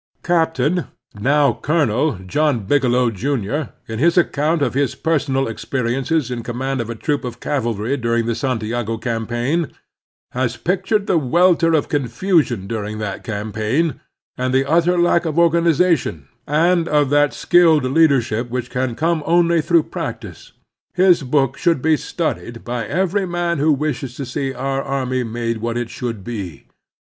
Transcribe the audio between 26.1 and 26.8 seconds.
be.